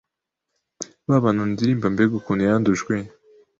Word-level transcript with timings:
babantu 1.09 1.41
ndirimbambega 1.51 2.13
ukuntu 2.15 2.43
yandujwe 2.49 2.93